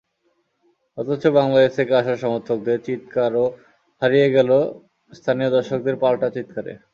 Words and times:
অথচ 0.97 1.23
বাংলাদেশ 1.39 1.71
থেকে 1.77 1.93
আসা 1.95 2.15
সমর্থকদের 2.23 2.77
চিৎকারও 2.85 3.45
হারিয়ে 4.01 4.27
গেল 4.35 4.49
স্থানীয় 5.11 5.49
দর্শকদের 5.51 5.95
পাল্টা 6.03 6.27
চিৎকারে। 6.35 6.73